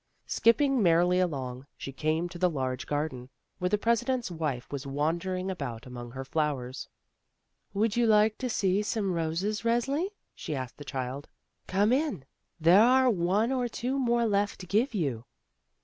Skipping 0.25 0.81
merrily 0.81 1.19
along, 1.19 1.67
she 1.77 1.91
came 1.93 2.27
to 2.29 2.39
the 2.39 2.47
A 2.47 2.47
LITTLE 2.49 2.53
HELPER 2.59 2.67
23 2.69 2.69
large 2.69 2.87
garden, 2.87 3.29
where 3.59 3.69
the 3.69 3.77
President's 3.77 4.31
wife 4.31 4.71
was 4.71 4.87
wandering 4.87 5.51
about 5.51 5.85
among 5.85 6.09
her 6.09 6.25
flowers. 6.25 6.89
"Would 7.75 7.95
you 7.95 8.07
like 8.07 8.41
some 8.47 9.05
more 9.05 9.15
roses, 9.15 9.61
Resli?" 9.61 10.07
she 10.33 10.55
asked 10.55 10.77
the 10.77 10.83
child. 10.83 11.29
"Come 11.67 11.93
in, 11.93 12.25
there 12.59 12.81
are 12.81 13.11
one 13.11 13.51
or 13.51 13.67
two 13.67 13.99
more 13.99 14.25
left 14.25 14.59
to 14.61 14.65
give 14.65 14.95
you." 14.95 15.25